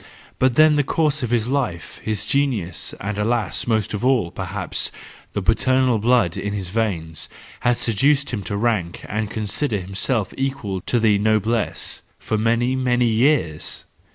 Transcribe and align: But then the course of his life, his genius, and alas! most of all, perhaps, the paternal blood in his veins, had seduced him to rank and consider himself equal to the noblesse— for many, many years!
But 0.39 0.55
then 0.55 0.77
the 0.77 0.83
course 0.83 1.21
of 1.21 1.29
his 1.29 1.47
life, 1.47 1.99
his 2.03 2.25
genius, 2.25 2.95
and 2.99 3.19
alas! 3.19 3.67
most 3.67 3.93
of 3.93 4.03
all, 4.03 4.31
perhaps, 4.31 4.91
the 5.33 5.43
paternal 5.43 5.99
blood 5.99 6.37
in 6.37 6.53
his 6.53 6.69
veins, 6.69 7.29
had 7.59 7.77
seduced 7.77 8.31
him 8.31 8.41
to 8.45 8.57
rank 8.57 9.05
and 9.07 9.29
consider 9.29 9.77
himself 9.77 10.33
equal 10.35 10.81
to 10.87 10.99
the 10.99 11.19
noblesse— 11.19 12.01
for 12.17 12.35
many, 12.39 12.75
many 12.75 13.05
years! 13.05 13.83